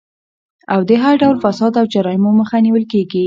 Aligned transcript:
او 0.73 0.79
د 0.89 0.91
هر 1.03 1.13
ډول 1.21 1.37
فساد 1.43 1.73
او 1.79 1.85
جرايمو 1.93 2.29
مخه 2.39 2.57
نيول 2.65 2.85
کيږي 2.91 3.19